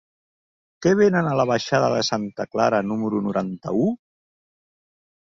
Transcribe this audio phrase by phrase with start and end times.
[0.83, 3.85] Què venen a la baixada de Santa Clara número noranta-u?